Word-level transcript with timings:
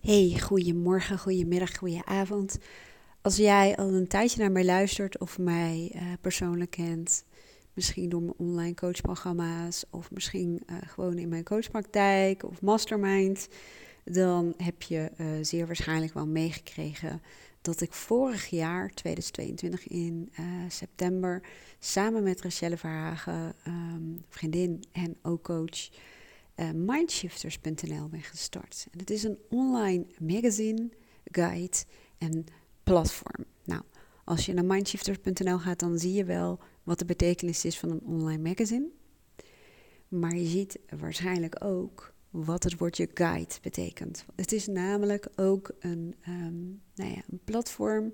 Hey, 0.00 0.38
goedemorgen, 0.40 1.18
goedemiddag, 1.18 1.76
goedenavond. 1.76 2.58
Als 3.22 3.36
jij 3.36 3.76
al 3.76 3.88
een 3.88 4.08
tijdje 4.08 4.40
naar 4.40 4.52
mij 4.52 4.64
luistert 4.64 5.18
of 5.18 5.38
mij 5.38 5.92
uh, 5.94 6.02
persoonlijk 6.20 6.70
kent, 6.70 7.24
misschien 7.74 8.08
door 8.08 8.22
mijn 8.22 8.34
online 8.36 8.74
coachprogramma's 8.74 9.84
of 9.90 10.10
misschien 10.10 10.62
uh, 10.66 10.76
gewoon 10.86 11.18
in 11.18 11.28
mijn 11.28 11.44
coachpraktijk 11.44 12.44
of 12.44 12.62
mastermind, 12.62 13.48
dan 14.04 14.54
heb 14.56 14.82
je 14.82 15.10
uh, 15.16 15.26
zeer 15.40 15.66
waarschijnlijk 15.66 16.14
wel 16.14 16.26
meegekregen 16.26 17.22
dat 17.60 17.80
ik 17.80 17.92
vorig 17.92 18.46
jaar, 18.46 18.90
2022 18.94 19.88
in 19.88 20.32
september, 20.68 21.42
samen 21.78 22.22
met 22.22 22.42
Rachelle 22.42 22.76
Verhagen, 22.76 23.54
um, 23.66 24.24
vriendin 24.28 24.84
en 24.92 25.16
ook 25.22 25.42
coach, 25.42 25.88
uh, 26.60 26.70
mindshifters.nl 26.70 28.08
ben 28.08 28.22
gestart. 28.22 28.86
En 28.90 28.98
het 28.98 29.10
is 29.10 29.22
een 29.22 29.38
online 29.48 30.06
magazine, 30.18 30.88
guide 31.24 31.76
en 32.18 32.44
platform. 32.82 33.44
Nou, 33.64 33.82
als 34.24 34.46
je 34.46 34.52
naar 34.52 34.64
mindshifters.nl 34.64 35.58
gaat, 35.58 35.78
dan 35.78 35.98
zie 35.98 36.12
je 36.12 36.24
wel 36.24 36.60
wat 36.82 36.98
de 36.98 37.04
betekenis 37.04 37.64
is 37.64 37.78
van 37.78 37.90
een 37.90 38.02
online 38.04 38.42
magazine. 38.42 38.88
Maar 40.08 40.36
je 40.36 40.46
ziet 40.46 40.78
waarschijnlijk 40.98 41.64
ook 41.64 42.14
wat 42.30 42.62
het 42.62 42.78
woordje 42.78 43.08
guide 43.14 43.54
betekent. 43.62 44.24
Het 44.36 44.52
is 44.52 44.66
namelijk 44.66 45.28
ook 45.36 45.72
een, 45.78 46.14
um, 46.28 46.82
nou 46.94 47.10
ja, 47.10 47.22
een 47.30 47.40
platform 47.44 48.12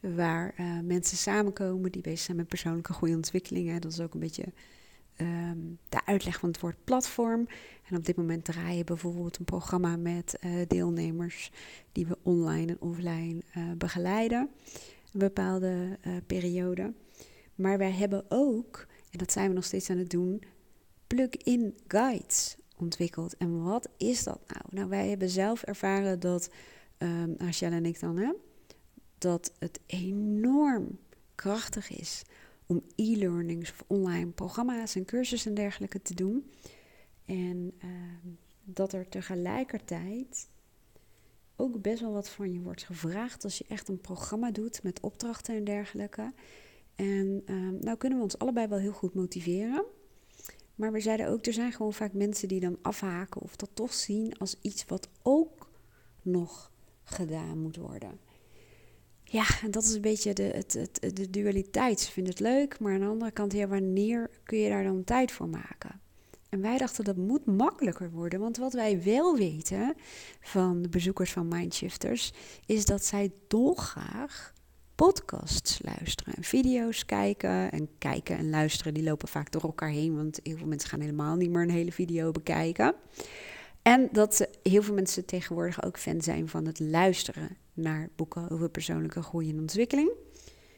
waar 0.00 0.54
uh, 0.60 0.80
mensen 0.80 1.16
samenkomen 1.16 1.92
die 1.92 2.02
bezig 2.02 2.20
zijn 2.20 2.36
met 2.36 2.48
persoonlijke 2.48 2.92
goede 2.92 3.14
ontwikkelingen. 3.14 3.80
Dat 3.80 3.92
is 3.92 4.00
ook 4.00 4.14
een 4.14 4.20
beetje 4.20 4.52
um, 5.22 5.78
de 5.88 6.06
uitleg 6.06 6.38
van 6.38 6.48
het 6.48 6.60
woord 6.60 6.84
platform. 6.84 7.46
En 7.88 7.96
op 7.96 8.04
dit 8.04 8.16
moment 8.16 8.44
draaien 8.44 8.86
bijvoorbeeld 8.86 9.38
een 9.38 9.44
programma 9.44 9.96
met 9.96 10.38
uh, 10.40 10.52
deelnemers 10.68 11.50
die 11.92 12.06
we 12.06 12.18
online 12.22 12.72
en 12.72 12.80
offline 12.80 13.42
uh, 13.56 13.72
begeleiden. 13.76 14.50
Een 15.12 15.18
bepaalde 15.18 15.98
uh, 16.06 16.12
periode. 16.26 16.92
Maar 17.54 17.78
wij 17.78 17.90
hebben 17.90 18.24
ook, 18.28 18.86
en 19.10 19.18
dat 19.18 19.32
zijn 19.32 19.48
we 19.48 19.54
nog 19.54 19.64
steeds 19.64 19.90
aan 19.90 19.98
het 19.98 20.10
doen, 20.10 20.42
plug-in 21.06 21.74
guides 21.86 22.56
ontwikkeld. 22.76 23.36
En 23.36 23.62
wat 23.62 23.88
is 23.96 24.24
dat 24.24 24.40
nou? 24.46 24.64
Nou, 24.70 24.88
wij 24.88 25.08
hebben 25.08 25.28
zelf 25.28 25.62
ervaren 25.62 26.20
dat, 26.20 26.50
um, 26.98 27.36
en 27.60 27.86
ik 27.86 28.00
dan, 28.00 28.16
hè, 28.16 28.32
dat 29.18 29.52
het 29.58 29.80
enorm 29.86 30.98
krachtig 31.34 31.90
is 31.90 32.22
om 32.66 32.82
e-learnings 32.96 33.70
of 33.70 33.84
online 33.86 34.30
programma's 34.30 34.94
en 34.94 35.04
cursussen 35.04 35.50
en 35.50 35.56
dergelijke 35.56 36.02
te 36.02 36.14
doen. 36.14 36.50
En 37.24 37.72
uh, 37.84 37.90
dat 38.64 38.92
er 38.92 39.08
tegelijkertijd 39.08 40.48
ook 41.56 41.82
best 41.82 42.00
wel 42.00 42.12
wat 42.12 42.28
van 42.28 42.52
je 42.52 42.60
wordt 42.60 42.82
gevraagd 42.82 43.44
als 43.44 43.58
je 43.58 43.64
echt 43.68 43.88
een 43.88 44.00
programma 44.00 44.50
doet 44.50 44.82
met 44.82 45.00
opdrachten 45.00 45.54
en 45.54 45.64
dergelijke. 45.64 46.32
En 46.94 47.42
uh, 47.46 47.80
nou 47.80 47.96
kunnen 47.96 48.18
we 48.18 48.24
ons 48.24 48.38
allebei 48.38 48.66
wel 48.66 48.78
heel 48.78 48.92
goed 48.92 49.14
motiveren. 49.14 49.84
Maar 50.74 50.92
we 50.92 51.00
zeiden 51.00 51.28
ook, 51.28 51.46
er 51.46 51.52
zijn 51.52 51.72
gewoon 51.72 51.92
vaak 51.92 52.12
mensen 52.12 52.48
die 52.48 52.60
dan 52.60 52.78
afhaken 52.82 53.40
of 53.40 53.56
dat 53.56 53.70
toch 53.74 53.94
zien 53.94 54.38
als 54.38 54.56
iets 54.60 54.84
wat 54.84 55.08
ook 55.22 55.70
nog 56.22 56.72
gedaan 57.04 57.58
moet 57.58 57.76
worden. 57.76 58.20
Ja, 59.32 59.44
en 59.62 59.70
dat 59.70 59.84
is 59.84 59.94
een 59.94 60.00
beetje 60.00 60.32
de, 60.32 60.42
het, 60.42 60.72
het, 60.72 61.16
de 61.16 61.30
dualiteit. 61.30 62.00
Ze 62.00 62.10
vinden 62.10 62.32
het 62.32 62.42
leuk, 62.42 62.78
maar 62.80 62.94
aan 62.94 63.00
de 63.00 63.06
andere 63.06 63.30
kant, 63.30 63.52
ja, 63.52 63.66
wanneer 63.66 64.30
kun 64.44 64.58
je 64.58 64.68
daar 64.68 64.84
dan 64.84 65.04
tijd 65.04 65.32
voor 65.32 65.48
maken? 65.48 66.00
En 66.48 66.60
wij 66.60 66.78
dachten 66.78 67.04
dat 67.04 67.16
moet 67.16 67.46
makkelijker 67.46 68.10
worden. 68.10 68.40
Want 68.40 68.56
wat 68.56 68.72
wij 68.72 69.02
wel 69.02 69.36
weten 69.36 69.94
van 70.40 70.82
de 70.82 70.88
bezoekers 70.88 71.32
van 71.32 71.48
Mindshifters, 71.48 72.32
is 72.66 72.84
dat 72.84 73.04
zij 73.04 73.32
dolgraag 73.48 74.52
podcasts 74.94 75.80
luisteren 75.82 76.34
en 76.34 76.44
video's 76.44 77.04
kijken. 77.04 77.70
En 77.70 77.88
kijken 77.98 78.36
en 78.36 78.50
luisteren, 78.50 78.94
die 78.94 79.02
lopen 79.02 79.28
vaak 79.28 79.52
door 79.52 79.62
elkaar 79.62 79.90
heen. 79.90 80.16
Want 80.16 80.40
heel 80.42 80.56
veel 80.56 80.66
mensen 80.66 80.88
gaan 80.88 81.00
helemaal 81.00 81.36
niet 81.36 81.50
meer 81.50 81.62
een 81.62 81.70
hele 81.70 81.92
video 81.92 82.30
bekijken. 82.30 82.94
En 83.82 84.08
dat 84.12 84.48
heel 84.62 84.82
veel 84.82 84.94
mensen 84.94 85.24
tegenwoordig 85.24 85.84
ook 85.84 85.98
fan 85.98 86.22
zijn 86.22 86.48
van 86.48 86.66
het 86.66 86.80
luisteren 86.80 87.56
naar 87.74 88.08
boeken 88.16 88.50
over 88.50 88.68
persoonlijke 88.68 89.22
groei 89.22 89.50
en 89.50 89.58
ontwikkeling. 89.58 90.10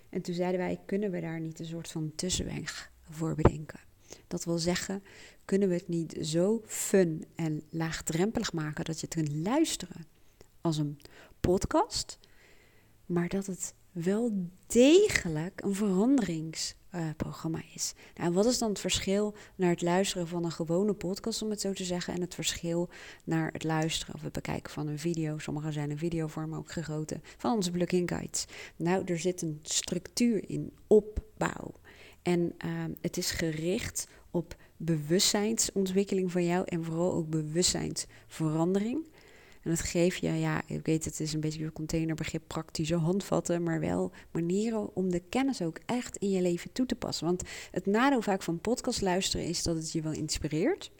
En 0.09 0.23
toen 0.23 0.35
zeiden 0.35 0.61
wij, 0.61 0.81
kunnen 0.87 1.11
we 1.11 1.21
daar 1.21 1.41
niet 1.41 1.59
een 1.59 1.67
soort 1.67 1.91
van 1.91 2.13
tussenweg 2.15 2.91
voor 3.11 3.35
bedenken? 3.35 3.81
Dat 4.27 4.45
wil 4.45 4.59
zeggen, 4.59 5.03
kunnen 5.45 5.69
we 5.69 5.75
het 5.75 5.89
niet 5.89 6.17
zo 6.21 6.63
fun 6.67 7.25
en 7.35 7.63
laagdrempelig 7.71 8.53
maken 8.53 8.85
dat 8.85 9.01
je 9.01 9.07
het 9.07 9.15
kunt 9.15 9.47
luisteren 9.47 10.07
als 10.61 10.77
een 10.77 10.99
podcast, 11.41 12.19
maar 13.07 13.29
dat 13.29 13.47
het 13.47 13.75
wel 13.93 14.49
degelijk 14.67 15.61
een 15.65 15.75
veranderings 15.75 16.75
uh, 16.95 17.01
programma 17.17 17.63
is. 17.75 17.95
Nou, 18.15 18.33
wat 18.33 18.47
is 18.47 18.59
dan 18.59 18.69
het 18.69 18.79
verschil 18.79 19.35
naar 19.55 19.71
het 19.71 19.83
luisteren 19.83 20.29
van 20.29 20.45
een 20.45 20.53
gewone 20.53 20.93
podcast, 20.93 21.43
om 21.43 21.51
het 21.51 21.61
zo 21.61 21.73
te 21.73 21.85
zeggen, 21.85 22.15
en 22.15 22.21
het 22.21 22.35
verschil 22.35 22.89
naar 23.25 23.53
het 23.53 23.65
luisteren 23.65 24.15
of 24.15 24.23
het 24.23 24.33
bekijken 24.33 24.73
van 24.73 24.87
een 24.87 24.99
video? 24.99 25.39
Sommige 25.39 25.73
zijn 25.73 25.91
een 25.91 25.99
videovorm 25.99 26.55
ook 26.55 26.73
gegoten 26.73 27.23
van 27.37 27.55
onze 27.55 27.71
plugin 27.71 28.09
guides. 28.09 28.47
Nou, 28.77 29.05
er 29.05 29.19
zit 29.19 29.43
een 29.43 29.59
structuur 29.63 30.51
in, 30.51 30.73
opbouw. 30.87 31.73
En 32.23 32.41
uh, 32.65 32.71
het 33.01 33.17
is 33.17 33.31
gericht 33.31 34.09
op 34.31 34.57
bewustzijnsontwikkeling 34.77 36.33
van 36.33 36.45
jou 36.45 36.65
en 36.67 36.85
vooral 36.85 37.13
ook 37.13 37.29
bewustzijnsverandering. 37.29 39.07
En 39.65 39.71
dat 39.71 39.81
geeft 39.81 40.21
je, 40.21 40.33
ja, 40.33 40.63
ik 40.67 40.87
weet 40.87 41.05
het 41.05 41.21
is 41.21 41.33
een 41.33 41.41
beetje 41.41 41.65
een 41.65 41.73
containerbegrip, 41.73 42.43
praktische 42.47 42.97
handvatten, 42.97 43.63
maar 43.63 43.81
wel 43.81 44.13
manieren 44.31 44.97
om 44.97 45.11
de 45.11 45.21
kennis 45.21 45.63
ook 45.63 45.79
echt 45.87 46.17
in 46.17 46.31
je 46.31 46.43
leven 46.43 46.73
toe 46.73 46.87
te 46.87 46.95
passen. 46.95 47.27
Want 47.27 47.43
het 47.71 47.87
nadeel 47.87 48.23
vaak 48.23 48.43
van 48.43 48.61
podcast 48.61 49.03
luisteren 49.03 49.47
is 49.47 49.63
dat 49.63 49.77
het 49.77 49.93
je 49.93 50.03
wel 50.03 50.13
inspireert. 50.13 50.91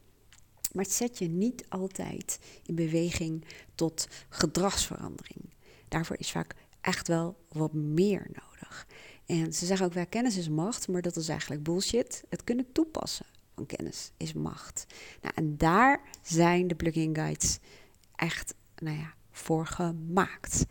Maar 0.73 0.85
het 0.85 0.93
zet 0.93 1.19
je 1.19 1.29
niet 1.29 1.65
altijd 1.69 2.39
in 2.67 2.75
beweging 2.75 3.45
tot 3.75 4.09
gedragsverandering. 4.29 5.53
Daarvoor 5.89 6.19
is 6.19 6.31
vaak 6.31 6.55
echt 6.81 7.09
wel 7.09 7.37
wat 7.49 7.73
meer 7.73 8.27
nodig. 8.27 8.87
En 9.27 9.53
ze 9.53 9.67
zeggen 9.67 9.87
ook 9.87 9.93
wel, 9.93 10.07
kennis 10.07 10.37
is 10.37 10.49
macht, 10.49 10.89
maar 10.89 11.03
dat 11.03 11.17
is 11.17 11.29
eigenlijk 11.29 11.63
bullshit. 11.63 12.25
Het 12.29 12.45
kunnen 12.45 12.73
toepassen 12.73 13.27
van 13.55 13.67
kennis 13.67 14.11
is 14.17 14.33
macht. 14.33 14.87
Nou, 15.23 15.35
en 15.35 15.57
daar 15.57 16.01
zijn 16.23 16.69
de 16.69 16.75
plugin 16.75 17.15
guides 17.15 17.59
echt 18.17 18.55
nou 18.77 18.97
ja, 18.97 19.15
voor 19.31 19.67
gemaakt. 19.67 20.65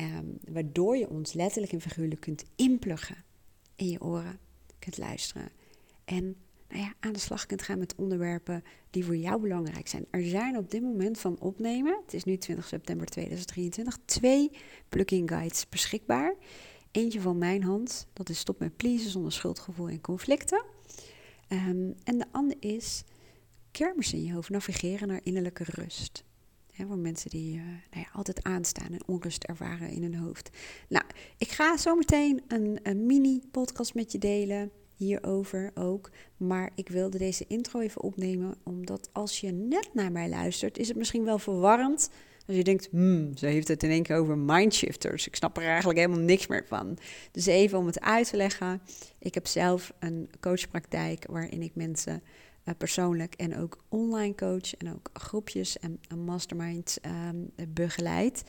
Um, 0.00 0.38
waardoor 0.52 0.96
je 0.96 1.08
ons 1.08 1.32
letterlijk 1.32 1.72
en 1.72 1.80
figuurlijk 1.80 2.20
kunt 2.20 2.44
inpluggen 2.56 3.24
in 3.74 3.88
je 3.88 4.00
oren, 4.00 4.38
kunt 4.78 4.98
luisteren. 4.98 5.48
En 6.04 6.36
nou 6.68 6.82
ja, 6.82 6.94
aan 7.00 7.12
de 7.12 7.18
slag 7.18 7.46
kunt 7.46 7.62
gaan 7.62 7.78
met 7.78 7.94
onderwerpen 7.94 8.64
die 8.90 9.04
voor 9.04 9.16
jou 9.16 9.40
belangrijk 9.40 9.88
zijn. 9.88 10.06
Er 10.10 10.24
zijn 10.24 10.56
op 10.56 10.70
dit 10.70 10.82
moment 10.82 11.18
van 11.18 11.40
opnemen, 11.40 12.00
het 12.04 12.14
is 12.14 12.24
nu 12.24 12.36
20 12.36 12.66
september 12.66 13.06
2023, 13.06 13.98
twee 14.04 14.50
plugin 14.88 15.28
guides 15.28 15.68
beschikbaar. 15.68 16.34
Eentje 16.90 17.20
van 17.20 17.38
mijn 17.38 17.62
hand, 17.62 18.06
dat 18.12 18.28
is 18.28 18.38
Stop 18.38 18.58
met 18.58 18.76
pleasen 18.76 19.10
zonder 19.10 19.32
schuldgevoel 19.32 19.88
en 19.88 20.00
conflicten. 20.00 20.64
Um, 21.48 21.94
en 22.04 22.18
de 22.18 22.26
andere 22.30 22.60
is 22.60 23.04
kermis 23.70 24.12
in 24.12 24.24
je 24.24 24.32
hoofd, 24.32 24.48
navigeren 24.48 25.08
naar 25.08 25.20
innerlijke 25.22 25.64
rust 25.66 26.24
voor 26.86 26.98
mensen 26.98 27.30
die 27.30 27.56
uh, 27.56 27.62
nou 27.62 28.04
ja, 28.04 28.08
altijd 28.12 28.42
aanstaan 28.42 28.92
en 28.92 29.06
onrust 29.06 29.44
ervaren 29.44 29.90
in 29.90 30.02
hun 30.02 30.14
hoofd. 30.14 30.50
Nou, 30.88 31.04
ik 31.38 31.48
ga 31.48 31.76
zo 31.76 31.94
meteen 31.94 32.42
een, 32.48 32.78
een 32.82 33.06
mini-podcast 33.06 33.94
met 33.94 34.12
je 34.12 34.18
delen 34.18 34.70
hierover 35.00 35.70
ook. 35.74 36.10
Maar 36.36 36.70
ik 36.74 36.88
wilde 36.88 37.18
deze 37.18 37.44
intro 37.48 37.80
even 37.80 38.02
opnemen, 38.02 38.54
omdat 38.64 39.08
als 39.12 39.40
je 39.40 39.50
net 39.52 39.90
naar 39.92 40.12
mij 40.12 40.28
luistert, 40.28 40.78
is 40.78 40.88
het 40.88 40.96
misschien 40.96 41.24
wel 41.24 41.38
verwarrend. 41.38 42.10
Als 42.46 42.56
je 42.56 42.64
denkt, 42.64 42.88
hmm, 42.90 43.36
ze 43.36 43.46
heeft 43.46 43.68
het 43.68 43.82
in 43.82 43.90
één 43.90 44.02
keer 44.02 44.16
over 44.16 44.38
mindshifters. 44.38 45.26
Ik 45.26 45.36
snap 45.36 45.56
er 45.56 45.64
eigenlijk 45.64 45.98
helemaal 45.98 46.24
niks 46.24 46.46
meer 46.46 46.64
van. 46.66 46.98
Dus 47.30 47.46
even 47.46 47.78
om 47.78 47.86
het 47.86 48.00
uit 48.00 48.30
te 48.30 48.36
leggen. 48.36 48.80
Ik 49.18 49.34
heb 49.34 49.46
zelf 49.46 49.92
een 49.98 50.30
coachpraktijk 50.40 51.26
waarin 51.28 51.62
ik 51.62 51.74
mensen 51.74 52.22
persoonlijk 52.76 53.34
en 53.34 53.56
ook 53.56 53.84
online 53.88 54.34
coach 54.34 54.74
en 54.74 54.92
ook 54.92 55.10
groepjes 55.12 55.78
en, 55.78 56.00
en 56.08 56.24
masterminds 56.24 56.98
um, 57.30 57.50
begeleid. 57.68 58.44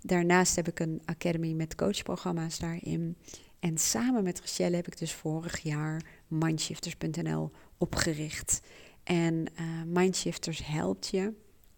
Daarnaast 0.00 0.56
heb 0.56 0.68
ik 0.68 0.80
een 0.80 1.02
academy 1.04 1.52
met 1.52 1.74
coachprogramma's 1.74 2.58
daarin. 2.58 3.16
En 3.60 3.78
samen 3.78 4.22
met 4.22 4.40
Rachelle 4.40 4.76
heb 4.76 4.86
ik 4.86 4.98
dus 4.98 5.12
vorig 5.12 5.60
jaar 5.60 6.02
Mindshifters.nl 6.26 7.50
opgericht. 7.78 8.60
En 9.04 9.34
uh, 9.60 9.82
Mindshifters 9.86 10.66
helpt 10.66 11.08
je 11.08 11.32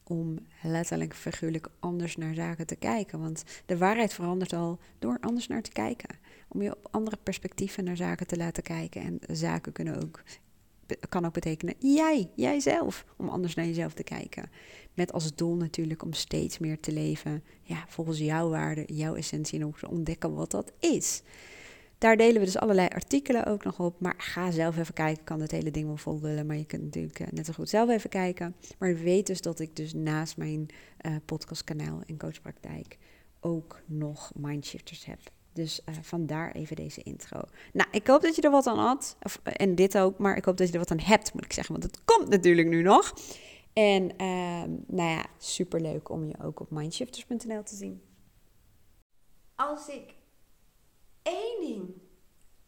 om 0.04 0.38
letterlijk 0.62 1.14
figuurlijk 1.14 1.68
anders 1.78 2.16
naar 2.16 2.34
zaken 2.34 2.66
te 2.66 2.76
kijken. 2.76 3.20
Want 3.20 3.44
de 3.66 3.78
waarheid 3.78 4.14
verandert 4.14 4.52
al 4.52 4.78
door 4.98 5.18
anders 5.20 5.46
naar 5.46 5.62
te 5.62 5.72
kijken. 5.72 6.18
Om 6.48 6.62
je 6.62 6.76
op 6.76 6.88
andere 6.90 7.16
perspectieven 7.22 7.84
naar 7.84 7.96
zaken 7.96 8.26
te 8.26 8.36
laten 8.36 8.62
kijken. 8.62 9.02
En 9.02 9.36
zaken 9.36 9.72
kunnen 9.72 10.02
ook 10.02 10.22
kan 11.08 11.24
ook 11.24 11.32
betekenen 11.32 11.74
jij, 11.78 12.30
jijzelf, 12.36 13.04
om 13.16 13.28
anders 13.28 13.54
naar 13.54 13.66
jezelf 13.66 13.92
te 13.92 14.02
kijken. 14.02 14.50
Met 14.94 15.12
als 15.12 15.34
doel 15.34 15.54
natuurlijk 15.54 16.02
om 16.02 16.12
steeds 16.12 16.58
meer 16.58 16.80
te 16.80 16.92
leven 16.92 17.42
ja, 17.62 17.84
volgens 17.88 18.18
jouw 18.18 18.48
waarde, 18.48 18.84
jouw 18.86 19.14
essentie 19.14 19.60
en 19.60 19.66
ook 19.66 19.78
te 19.78 19.90
ontdekken 19.90 20.34
wat 20.34 20.50
dat 20.50 20.72
is. 20.80 21.22
Daar 21.98 22.16
delen 22.16 22.38
we 22.38 22.44
dus 22.44 22.58
allerlei 22.58 22.88
artikelen 22.88 23.46
ook 23.46 23.64
nog 23.64 23.80
op. 23.80 24.00
Maar 24.00 24.14
ga 24.18 24.50
zelf 24.50 24.78
even 24.78 24.94
kijken. 24.94 25.24
kan 25.24 25.40
het 25.40 25.50
hele 25.50 25.70
ding 25.70 25.86
wel 25.86 25.96
vol 25.96 26.20
willen. 26.20 26.46
Maar 26.46 26.56
je 26.56 26.64
kunt 26.64 26.82
natuurlijk 26.82 27.18
eh, 27.18 27.26
net 27.30 27.46
zo 27.46 27.52
goed 27.52 27.68
zelf 27.68 27.90
even 27.90 28.10
kijken. 28.10 28.54
Maar 28.78 28.96
weet 28.96 29.26
dus 29.26 29.40
dat 29.40 29.60
ik 29.60 29.76
dus 29.76 29.92
naast 29.92 30.36
mijn 30.36 30.66
uh, 31.06 31.16
podcastkanaal 31.24 32.00
en 32.06 32.18
coachpraktijk 32.18 32.98
ook 33.40 33.82
nog 33.86 34.32
mindshifters 34.34 35.04
heb. 35.04 35.18
Dus 35.54 35.80
uh, 35.88 35.94
vandaar 36.00 36.52
even 36.52 36.76
deze 36.76 37.02
intro. 37.02 37.40
Nou, 37.72 37.88
ik 37.90 38.06
hoop 38.06 38.22
dat 38.22 38.36
je 38.36 38.42
er 38.42 38.50
wat 38.50 38.66
aan 38.66 38.78
had. 38.78 39.16
Of, 39.22 39.40
en 39.42 39.74
dit 39.74 39.98
ook. 39.98 40.18
Maar 40.18 40.36
ik 40.36 40.44
hoop 40.44 40.56
dat 40.56 40.66
je 40.66 40.72
er 40.72 40.78
wat 40.78 40.90
aan 40.90 41.00
hebt, 41.00 41.34
moet 41.34 41.44
ik 41.44 41.52
zeggen. 41.52 41.72
Want 41.80 41.84
het 41.84 42.04
komt 42.04 42.28
natuurlijk 42.28 42.68
nu 42.68 42.82
nog. 42.82 43.14
En 43.72 44.02
uh, 44.02 44.62
nou 44.86 45.10
ja, 45.10 45.26
superleuk 45.38 46.08
om 46.08 46.24
je 46.24 46.34
ook 46.42 46.60
op 46.60 46.70
mindshifters.nl 46.70 47.62
te 47.62 47.74
zien. 47.74 48.02
Als 49.54 49.88
ik 49.88 50.14
één 51.22 51.60
ding 51.60 52.02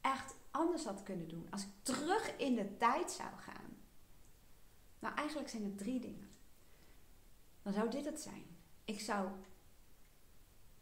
echt 0.00 0.34
anders 0.50 0.84
had 0.84 1.02
kunnen 1.02 1.28
doen, 1.28 1.46
als 1.50 1.62
ik 1.62 1.68
terug 1.82 2.36
in 2.36 2.54
de 2.54 2.76
tijd 2.76 3.10
zou 3.10 3.28
gaan. 3.36 3.76
Nou, 4.98 5.14
eigenlijk 5.14 5.48
zijn 5.48 5.64
het 5.64 5.78
drie 5.78 6.00
dingen. 6.00 6.28
Dan 7.62 7.72
zou 7.72 7.90
dit 7.90 8.04
het 8.04 8.20
zijn. 8.20 8.44
Ik 8.84 9.00
zou 9.00 9.28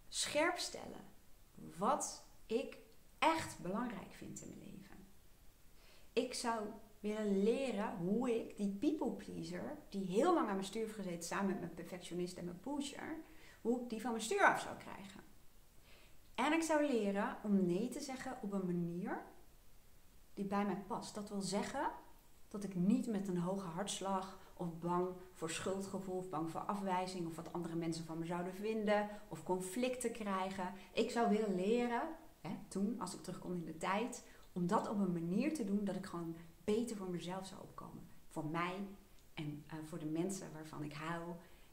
scherp 0.09 0.59
stellen 0.59 1.14
wat 1.79 2.25
ik 2.47 2.79
echt 3.19 3.59
belangrijk 3.59 4.13
vind 4.13 4.43
in 4.43 4.49
mijn 4.49 4.71
leven. 4.71 5.07
Ik 6.13 6.35
zou 6.35 6.65
willen 7.01 7.43
leren 7.43 7.97
hoe 7.97 8.35
ik 8.41 8.57
die 8.57 8.71
people 8.71 9.13
pleaser, 9.13 9.79
die 9.89 10.07
heel 10.07 10.35
lang 10.35 10.49
aan 10.49 10.55
mijn 10.55 10.67
stuur 10.67 10.83
heeft 10.83 10.95
gezeten 10.95 11.23
samen 11.23 11.47
met 11.47 11.61
mijn 11.61 11.75
perfectionist 11.75 12.37
en 12.37 12.45
mijn 12.45 12.61
pusher, 12.61 13.17
hoe 13.61 13.83
ik 13.83 13.89
die 13.91 14.01
van 14.01 14.11
mijn 14.11 14.23
stuur 14.23 14.45
af 14.45 14.61
zou 14.61 14.77
krijgen. 14.77 15.21
En 16.35 16.53
ik 16.53 16.63
zou 16.63 16.87
leren 16.87 17.37
om 17.43 17.67
nee 17.67 17.89
te 17.89 18.01
zeggen 18.01 18.39
op 18.43 18.53
een 18.53 18.67
manier 18.67 19.23
die 20.35 20.45
bij 20.45 20.65
mij 20.65 20.83
past. 20.87 21.15
Dat 21.15 21.29
wil 21.29 21.43
zeggen 21.43 21.91
dat 22.49 22.65
ik 22.65 22.75
niet 22.75 23.07
met 23.07 23.29
een 23.29 23.39
hoge 23.39 23.67
hartslag 23.67 24.39
of 24.57 24.79
bang 24.79 25.09
voor 25.33 25.51
schuldgevoel 25.51 26.17
of 26.17 26.29
bang 26.29 26.51
voor 26.51 26.61
afwijzing 26.61 27.27
of 27.27 27.37
wat 27.37 27.53
andere 27.53 27.75
mensen 27.75 28.05
van 28.05 28.19
me 28.19 28.27
zouden 28.27 28.55
vinden 28.55 29.09
of 29.29 29.43
conflicten 29.43 30.13
krijgen. 30.13 30.73
Ik 30.93 31.11
zou 31.11 31.29
willen 31.29 31.55
leren, 31.55 32.03
hè, 32.41 32.51
toen 32.69 33.01
als 33.01 33.15
ik 33.15 33.23
terugkom 33.23 33.53
in 33.53 33.65
de 33.65 33.77
tijd, 33.77 34.25
om 34.53 34.67
dat 34.67 34.89
op 34.89 34.99
een 34.99 35.13
manier 35.13 35.55
te 35.55 35.65
doen 35.65 35.85
dat 35.85 35.97
ik 35.97 36.07
gewoon 36.07 36.37
beter 36.65 36.97
voor 36.97 37.11
mezelf 37.11 37.47
zou 37.47 37.61
opkomen. 37.61 38.09
Voor 38.29 38.47
mij 38.47 38.87
en 39.35 39.65
uh, 39.67 39.73
voor 39.85 39.99
de 39.99 40.07
mensen 40.07 40.53
waarvan 40.53 40.83
ik 40.83 40.93
hou. 40.93 41.23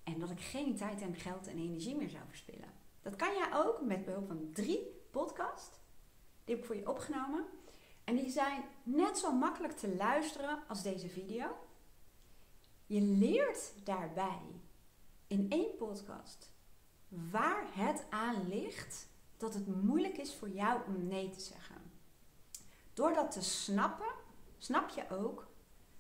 En 0.04 0.19
dat 0.19 0.30
ik 0.30 0.39
geen 0.39 0.75
tijd 0.75 1.01
en 1.01 1.16
geld 1.16 1.48
en 1.48 1.57
energie 1.57 1.95
meer 1.95 2.10
zou 2.10 2.24
verspillen. 2.27 2.69
Dat 3.01 3.16
kan 3.16 3.34
jij 3.34 3.50
ook 3.54 3.81
met 3.81 4.06
behulp 4.06 4.27
van 4.27 4.50
drie 4.54 4.80
podcasts. 5.12 5.80
Die 6.44 6.56
heb 6.56 6.63
ik 6.63 6.66
voor 6.66 6.75
je 6.75 6.89
opgenomen. 6.89 7.45
En 8.04 8.16
die 8.16 8.30
zijn 8.30 8.63
net 8.84 9.18
zo 9.18 9.31
makkelijk 9.31 9.74
te 9.74 9.95
luisteren 9.95 10.60
als 10.68 10.84
deze 10.84 11.10
video. 11.10 11.45
Je 12.91 13.01
leert 13.01 13.73
daarbij 13.83 14.41
in 15.27 15.49
één 15.49 15.75
podcast 15.75 16.53
waar 17.07 17.75
het 17.75 18.05
aan 18.09 18.47
ligt 18.47 19.07
dat 19.38 19.53
het 19.53 19.83
moeilijk 19.83 20.17
is 20.17 20.35
voor 20.35 20.49
jou 20.49 20.81
om 20.88 21.07
nee 21.07 21.29
te 21.29 21.39
zeggen. 21.39 21.75
Door 22.93 23.13
dat 23.13 23.31
te 23.31 23.41
snappen, 23.41 24.13
snap 24.57 24.89
je 24.89 25.09
ook 25.09 25.51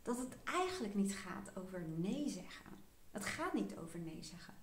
dat 0.01 0.17
het 0.17 0.37
eigenlijk 0.43 0.95
niet 0.95 1.15
gaat 1.15 1.57
over 1.57 1.81
nee 1.81 2.29
zeggen. 2.29 2.71
Het 3.11 3.25
gaat 3.25 3.53
niet 3.53 3.77
over 3.77 3.99
nee 3.99 4.23
zeggen. 4.23 4.53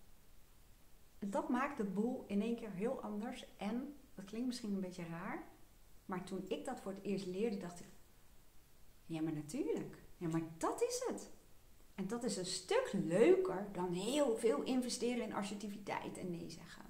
Dat 1.18 1.48
maakt 1.48 1.76
de 1.76 1.84
boel 1.84 2.24
in 2.26 2.42
één 2.42 2.56
keer 2.56 2.72
heel 2.72 3.02
anders. 3.02 3.44
En 3.56 3.96
dat 4.14 4.24
klinkt 4.24 4.46
misschien 4.46 4.74
een 4.74 4.80
beetje 4.80 5.06
raar. 5.06 5.48
Maar 6.06 6.24
toen 6.24 6.44
ik 6.48 6.64
dat 6.64 6.80
voor 6.80 6.92
het 6.92 7.02
eerst 7.02 7.26
leerde, 7.26 7.56
dacht 7.56 7.80
ik: 7.80 7.88
Ja, 9.06 9.22
maar 9.22 9.32
natuurlijk. 9.34 10.02
Ja, 10.16 10.28
maar 10.28 10.42
dat 10.58 10.82
is 10.82 11.04
het. 11.08 11.36
En 11.98 12.08
dat 12.08 12.24
is 12.24 12.36
een 12.36 12.46
stuk 12.46 12.90
leuker 13.04 13.66
dan 13.72 13.92
heel 13.92 14.36
veel 14.36 14.62
investeren 14.62 15.24
in 15.24 15.32
assertiviteit 15.32 16.18
en 16.18 16.30
nee 16.30 16.50
zeggen. 16.50 16.84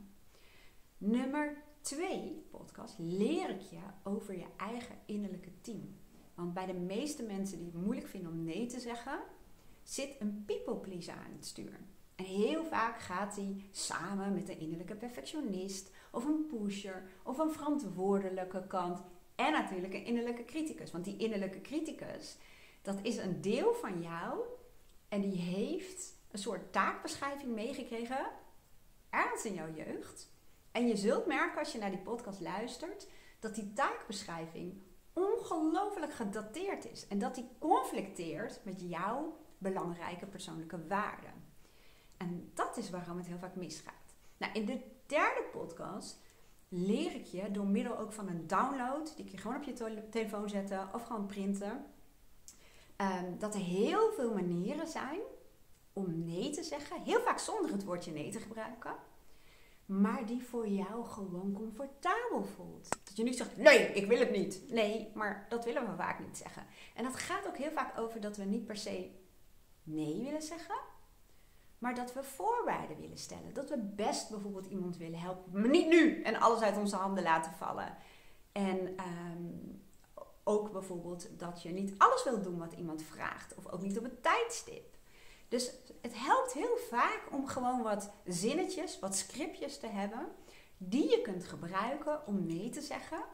Nummer 0.99 1.63
twee 1.81 2.47
podcast 2.51 2.95
leer 2.99 3.51
ik 3.51 3.61
je 3.61 3.81
over 4.03 4.39
je 4.39 4.47
eigen 4.57 4.99
innerlijke 5.07 5.61
team. 5.61 5.97
Want 6.35 6.55
bij 6.55 6.67
de 6.67 6.75
meeste 6.75 7.23
mensen 7.23 7.59
die 7.59 7.67
het 7.67 7.83
moeilijk 7.85 8.09
vinden 8.09 8.33
om 8.33 8.45
nee 8.45 8.67
te 8.67 8.81
zeggen, 8.81 9.21
zit 9.83 10.17
een 10.19 10.45
people 10.47 10.77
pleaser 10.77 11.15
aan 11.15 11.33
het 11.37 11.47
stuur. 11.47 11.81
En 12.15 12.25
heel 12.25 12.65
vaak 12.65 13.01
gaat 13.01 13.37
hij 13.37 13.57
samen 13.71 14.35
met 14.35 14.49
een 14.49 14.59
innerlijke 14.59 14.97
perfectionist 14.97 15.91
of 16.13 16.25
een 16.25 16.47
pusher 16.47 17.03
of 17.23 17.39
een 17.39 17.53
verantwoordelijke 17.53 18.67
kant 18.67 19.03
en 19.35 19.53
natuurlijk 19.53 19.95
een 19.95 20.05
innerlijke 20.05 20.45
criticus. 20.45 20.91
Want 20.91 21.05
die 21.05 21.17
innerlijke 21.17 21.61
criticus, 21.61 22.37
dat 22.83 22.99
is 23.03 23.17
een 23.17 23.41
deel 23.41 23.75
van 23.75 24.03
jou 24.03 24.41
en 25.09 25.21
die 25.21 25.41
heeft 25.41 26.17
een 26.31 26.39
soort 26.39 26.73
taakbeschrijving 26.73 27.55
meegekregen 27.55 28.27
ergens 29.11 29.45
in 29.45 29.55
jouw 29.55 29.75
jeugd. 29.75 30.31
En 30.73 30.87
je 30.87 30.97
zult 30.97 31.27
merken 31.27 31.59
als 31.59 31.73
je 31.73 31.79
naar 31.79 31.91
die 31.91 31.99
podcast 31.99 32.41
luistert 32.41 33.07
dat 33.39 33.55
die 33.55 33.73
taakbeschrijving 33.73 34.83
ongelooflijk 35.13 36.13
gedateerd 36.13 36.91
is 36.91 37.07
en 37.07 37.19
dat 37.19 37.35
die 37.35 37.49
conflicteert 37.59 38.61
met 38.65 38.81
jouw 38.81 39.37
belangrijke 39.59 40.27
persoonlijke 40.27 40.87
waarden. 40.87 41.33
En 42.17 42.51
dat 42.55 42.77
is 42.77 42.91
waarom 42.91 43.17
het 43.17 43.27
heel 43.27 43.39
vaak 43.39 43.57
misgaat. 43.57 43.95
Nou, 44.37 44.53
in 44.53 44.65
de 44.65 44.81
derde 45.07 45.45
podcast 45.53 46.21
leer 46.69 47.15
ik 47.15 47.25
je 47.25 47.51
door 47.51 47.67
middel 47.67 47.99
ook 47.99 48.13
van 48.13 48.29
een 48.29 48.47
download, 48.47 49.17
die 49.17 49.25
kun 49.25 49.35
je 49.35 49.39
gewoon 49.39 49.57
op 49.57 49.63
je 49.63 50.09
telefoon 50.11 50.49
zetten 50.49 50.95
of 50.95 51.03
gewoon 51.03 51.27
printen, 51.27 51.85
um, 53.01 53.39
dat 53.39 53.55
er 53.55 53.61
heel 53.61 54.13
veel 54.13 54.35
manieren 54.35 54.87
zijn 54.87 55.21
om 55.93 56.25
nee 56.25 56.51
te 56.51 56.63
zeggen. 56.63 57.03
Heel 57.03 57.21
vaak 57.21 57.39
zonder 57.39 57.73
het 57.73 57.85
woordje 57.85 58.13
nee 58.13 58.31
te 58.31 58.41
gebruiken. 58.41 58.95
Maar 59.87 60.27
die 60.27 60.43
voor 60.43 60.69
jou 60.69 61.05
gewoon 61.05 61.53
comfortabel 61.53 62.45
voelt. 62.45 62.89
Dat 63.05 63.17
je 63.17 63.23
niet 63.23 63.37
zegt, 63.37 63.57
nee, 63.57 63.93
ik 63.93 64.07
wil 64.07 64.19
het 64.19 64.31
niet. 64.31 64.63
Nee, 64.71 65.11
maar 65.15 65.47
dat 65.49 65.65
willen 65.65 65.91
we 65.91 65.97
vaak 65.97 66.19
niet 66.19 66.37
zeggen. 66.37 66.67
En 66.95 67.05
dat 67.05 67.17
gaat 67.17 67.47
ook 67.47 67.57
heel 67.57 67.71
vaak 67.71 67.99
over 67.99 68.21
dat 68.21 68.37
we 68.37 68.45
niet 68.45 68.67
per 68.67 68.77
se 68.77 69.11
nee 69.83 70.23
willen 70.23 70.43
zeggen 70.43 70.77
maar 71.79 71.95
dat 71.95 72.15
we 72.15 72.23
voorwaarden 72.23 73.01
willen 73.01 73.19
stellen. 73.19 73.55
Dat 73.55 73.69
we 73.69 73.79
best 73.79 74.31
bijvoorbeeld 74.31 74.67
iemand 74.67 74.97
willen 74.97 75.19
helpen, 75.19 75.61
maar 75.61 75.71
niet 75.71 75.89
nu 75.89 76.23
en 76.23 76.41
alles 76.41 76.61
uit 76.61 76.77
onze 76.77 76.97
handen 76.97 77.23
laten 77.23 77.53
vallen. 77.53 77.97
En 78.53 78.79
um, 78.79 79.83
ook 80.49 80.73
bijvoorbeeld 80.73 81.29
dat 81.39 81.63
je 81.63 81.69
niet 81.69 81.95
alles 81.99 82.25
wil 82.25 82.43
doen 82.43 82.59
wat 82.59 82.73
iemand 82.73 83.03
vraagt, 83.03 83.55
of 83.55 83.67
ook 83.67 83.83
niet 83.83 83.99
op 83.99 84.05
het 84.05 84.23
tijdstip. 84.23 84.97
Dus 85.49 85.73
het 86.01 86.13
helpt 86.15 86.53
heel 86.53 86.77
vaak 86.91 87.23
om 87.31 87.47
gewoon 87.47 87.83
wat 87.83 88.11
zinnetjes, 88.25 88.99
wat 88.99 89.17
scriptjes 89.17 89.79
te 89.79 89.87
hebben, 89.87 90.27
die 90.77 91.11
je 91.11 91.23
kunt 91.23 91.45
gebruiken 91.45 92.27
om 92.27 92.47
nee 92.47 92.71
te 92.71 92.81
zeggen 92.81 93.25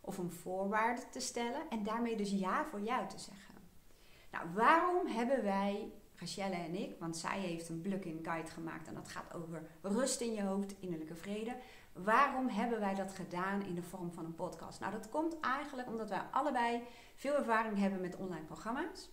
of 0.00 0.18
om 0.18 0.32
voorwaarden 0.32 1.04
te 1.10 1.20
stellen 1.20 1.70
en 1.70 1.82
daarmee 1.82 2.16
dus 2.16 2.30
ja 2.30 2.64
voor 2.64 2.80
jou 2.80 3.08
te 3.08 3.18
zeggen. 3.18 3.54
Nou, 4.30 4.46
waarom 4.54 5.06
hebben 5.06 5.44
wij 5.44 5.92
Rachelle 6.16 6.54
en 6.54 6.74
ik, 6.74 6.96
want 6.98 7.16
zij 7.16 7.38
heeft 7.38 7.68
een 7.68 7.80
plug-in 7.80 8.20
guide 8.22 8.50
gemaakt 8.50 8.88
en 8.88 8.94
dat 8.94 9.08
gaat 9.08 9.34
over 9.34 9.62
rust 9.82 10.20
in 10.20 10.32
je 10.32 10.42
hoofd, 10.42 10.74
innerlijke 10.80 11.14
vrede. 11.14 11.56
Waarom 11.94 12.48
hebben 12.48 12.80
wij 12.80 12.94
dat 12.94 13.12
gedaan 13.12 13.62
in 13.62 13.74
de 13.74 13.82
vorm 13.82 14.12
van 14.12 14.24
een 14.24 14.34
podcast? 14.34 14.80
Nou, 14.80 14.92
dat 14.92 15.08
komt 15.08 15.40
eigenlijk 15.40 15.88
omdat 15.88 16.08
wij 16.08 16.22
allebei 16.30 16.82
veel 17.14 17.34
ervaring 17.34 17.78
hebben 17.78 18.00
met 18.00 18.16
online 18.16 18.44
programma's. 18.44 19.10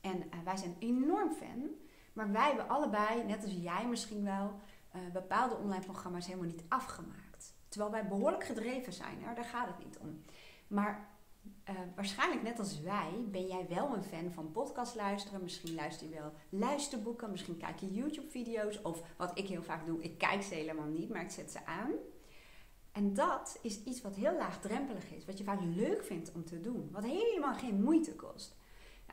En 0.00 0.16
uh, 0.16 0.42
wij 0.44 0.56
zijn 0.56 0.76
enorm 0.78 1.32
fan, 1.32 1.70
maar 2.12 2.32
wij 2.32 2.46
hebben 2.46 2.68
allebei, 2.68 3.24
net 3.24 3.42
als 3.42 3.52
jij 3.52 3.86
misschien 3.86 4.24
wel, 4.24 4.60
uh, 4.96 5.12
bepaalde 5.12 5.54
online 5.56 5.84
programma's 5.84 6.26
helemaal 6.26 6.48
niet 6.48 6.64
afgemaakt. 6.68 7.54
Terwijl 7.68 7.92
wij 7.92 8.06
behoorlijk 8.08 8.44
gedreven 8.44 8.92
zijn, 8.92 9.22
hè? 9.22 9.34
daar 9.34 9.44
gaat 9.44 9.66
het 9.66 9.84
niet 9.84 9.98
om. 9.98 10.24
Maar 10.66 11.08
uh, 11.70 11.76
waarschijnlijk 11.94 12.42
net 12.42 12.58
als 12.58 12.80
wij 12.80 13.24
ben 13.30 13.46
jij 13.46 13.66
wel 13.68 13.94
een 13.94 14.02
fan 14.02 14.32
van 14.32 14.50
podcast 14.50 14.94
luisteren. 14.94 15.42
Misschien 15.42 15.74
luister 15.74 16.08
je 16.08 16.14
wel 16.14 16.32
luisterboeken, 16.48 17.30
misschien 17.30 17.56
kijk 17.56 17.78
je 17.78 17.94
YouTube-video's. 17.94 18.82
Of 18.82 19.02
wat 19.16 19.38
ik 19.38 19.48
heel 19.48 19.62
vaak 19.62 19.86
doe, 19.86 20.02
ik 20.02 20.18
kijk 20.18 20.42
ze 20.42 20.54
helemaal 20.54 20.86
niet, 20.86 21.08
maar 21.08 21.22
ik 21.22 21.30
zet 21.30 21.50
ze 21.50 21.66
aan. 21.66 21.92
En 22.92 23.14
dat 23.14 23.58
is 23.62 23.82
iets 23.84 24.02
wat 24.02 24.14
heel 24.14 24.36
laagdrempelig 24.36 25.10
is, 25.10 25.24
wat 25.24 25.38
je 25.38 25.44
vaak 25.44 25.60
leuk 25.60 26.04
vindt 26.04 26.32
om 26.32 26.44
te 26.44 26.60
doen, 26.60 26.88
wat 26.92 27.04
helemaal 27.04 27.54
geen 27.54 27.82
moeite 27.82 28.14
kost. 28.14 28.56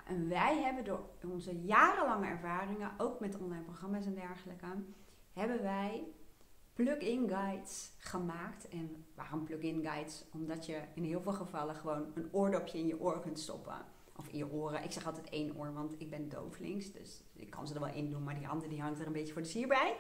En 0.06 0.30
wij 0.30 0.62
hebben 0.62 0.84
door 0.84 1.10
onze 1.32 1.62
jarenlange 1.62 2.28
ervaringen, 2.28 2.92
ook 2.98 3.20
met 3.20 3.38
online 3.38 3.64
programma's 3.64 4.06
en 4.06 4.16
dergelijke, 4.16 4.66
hebben 5.34 5.62
wij 5.62 6.04
plug-in 6.74 7.30
guides 7.30 7.92
gemaakt. 7.98 8.68
En 8.68 9.06
waarom 9.16 9.44
plug-in 9.44 9.84
guides? 9.84 10.26
Omdat 10.32 10.66
je 10.66 10.82
in 10.96 11.04
heel 11.04 11.22
veel 11.22 11.34
gevallen 11.34 11.76
gewoon 11.76 12.12
een 12.16 12.30
oordopje 12.32 12.78
in 12.78 12.88
je 12.88 13.00
oor 13.00 13.20
kunt 13.20 13.40
stoppen. 13.40 13.86
Of 14.16 14.28
in 14.28 14.38
je 14.38 14.52
oren. 14.52 14.84
Ik 14.84 14.92
zeg 14.92 15.06
altijd 15.06 15.30
één 15.30 15.58
oor, 15.58 15.74
want 15.74 15.96
ik 15.98 16.10
ben 16.10 16.30
dooflinks. 16.30 16.92
Dus 16.92 17.24
ik 17.34 17.50
kan 17.50 17.68
ze 17.68 17.74
er 17.74 17.80
wel 17.80 17.94
in 17.94 18.10
doen, 18.10 18.24
maar 18.24 18.36
die 18.36 18.48
andere 18.48 18.70
die 18.70 18.82
hangt 18.82 19.00
er 19.00 19.08
een 19.08 19.14
beetje 19.14 19.34
voor 19.34 19.42
de 19.42 19.48
sier 19.48 19.68
bij. 19.68 19.96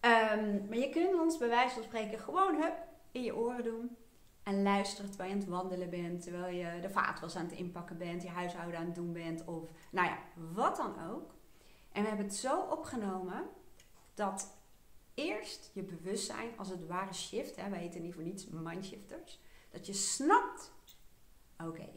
Ehm, 0.00 0.68
maar 0.68 0.78
je 0.78 0.90
kunt 0.90 1.20
ons 1.20 1.38
bij 1.38 1.48
wijze 1.48 1.74
van 1.74 1.82
spreken 1.82 2.18
gewoon 2.18 2.54
hup, 2.54 2.76
in 3.12 3.22
je 3.22 3.36
oren 3.36 3.64
doen. 3.64 3.96
En 4.42 4.62
luisteren 4.62 5.10
terwijl 5.10 5.30
je 5.30 5.34
aan 5.34 5.42
het 5.42 5.50
wandelen 5.50 5.90
bent. 5.90 6.22
Terwijl 6.22 6.54
je 6.54 6.80
de 6.80 6.90
vaatwas 6.90 7.36
aan 7.36 7.44
het 7.44 7.52
inpakken 7.52 7.98
bent. 7.98 8.22
Je 8.22 8.28
huishouden 8.28 8.78
aan 8.78 8.86
het 8.86 8.94
doen 8.94 9.12
bent. 9.12 9.44
Of 9.44 9.70
nou 9.90 10.06
ja, 10.06 10.18
wat 10.52 10.76
dan 10.76 11.10
ook. 11.10 11.34
En 11.92 12.02
we 12.02 12.08
hebben 12.08 12.26
het 12.26 12.36
zo 12.36 12.60
opgenomen 12.60 13.44
dat 14.14 14.57
eerst 15.18 15.70
je 15.72 15.82
bewustzijn 15.82 16.50
als 16.56 16.68
het 16.68 16.86
ware 16.86 17.14
shift. 17.14 17.56
Hè, 17.56 17.70
wij 17.70 17.78
heten 17.78 18.02
niet 18.02 18.14
voor 18.14 18.22
niets 18.22 18.46
mindshifters. 18.46 19.40
Dat 19.70 19.86
je 19.86 19.92
snapt, 19.92 20.72
oké, 21.64 21.88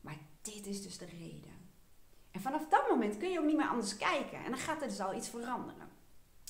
maar 0.00 0.18
dit 0.42 0.66
is 0.66 0.82
dus 0.82 0.98
de 0.98 1.06
reden. 1.06 1.58
En 2.30 2.40
vanaf 2.40 2.68
dat 2.68 2.88
moment 2.88 3.16
kun 3.16 3.30
je 3.30 3.38
ook 3.38 3.46
niet 3.46 3.56
meer 3.56 3.68
anders 3.68 3.96
kijken. 3.96 4.44
En 4.44 4.50
dan 4.50 4.60
gaat 4.60 4.82
er 4.82 4.88
dus 4.88 5.00
al 5.00 5.14
iets 5.14 5.28
veranderen. 5.28 5.88